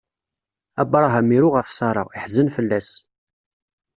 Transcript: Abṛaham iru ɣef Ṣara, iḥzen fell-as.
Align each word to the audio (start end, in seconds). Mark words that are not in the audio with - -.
Abṛaham 0.81 1.27
iru 1.35 1.49
ɣef 1.55 1.69
Ṣara, 1.77 2.03
iḥzen 2.17 2.47
fell-as. 2.55 2.89